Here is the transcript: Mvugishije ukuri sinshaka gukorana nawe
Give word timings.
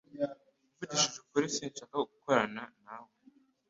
Mvugishije 0.79 1.17
ukuri 1.25 1.47
sinshaka 1.55 1.95
gukorana 2.07 2.63
nawe 2.83 3.11